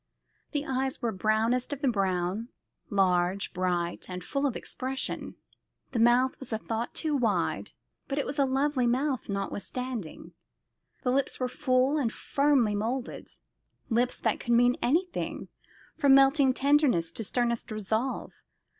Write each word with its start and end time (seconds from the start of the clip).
The 0.51 0.65
eyes 0.65 0.99
were 1.03 1.11
brownest 1.13 1.73
of 1.73 1.81
the 1.83 1.87
brown, 1.87 2.49
large, 2.89 3.53
bright, 3.53 4.07
and 4.09 4.23
full 4.23 4.47
of 4.47 4.55
expression. 4.55 5.35
The 5.91 5.99
mouth 5.99 6.39
was 6.39 6.51
a 6.51 6.57
thought 6.57 6.95
too 6.95 7.15
wide, 7.15 7.73
but 8.07 8.17
it 8.17 8.25
was 8.25 8.39
a 8.39 8.45
lovely 8.47 8.87
mouth 8.87 9.29
notwithstanding. 9.29 10.33
The 11.03 11.11
lips 11.11 11.39
were 11.39 11.47
full 11.47 11.99
and 11.99 12.11
firmly 12.11 12.73
moulded 12.73 13.37
lips 13.91 14.19
that 14.21 14.39
could 14.39 14.53
mean 14.53 14.75
anything, 14.81 15.49
from 15.99 16.15
melting 16.15 16.55
tenderness 16.55 17.11
to 17.11 17.23
sternest 17.23 17.69
resolve. 17.71 18.33